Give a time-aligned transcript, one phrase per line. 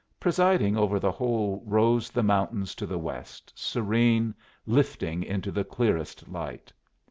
[0.19, 4.33] Presiding over the whole rose the mountains to the west, serene,
[4.65, 6.73] lifting into the clearest light.